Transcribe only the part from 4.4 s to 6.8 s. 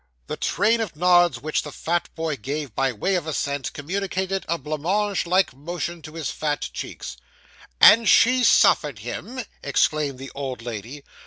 a blanc mange like motion to his fat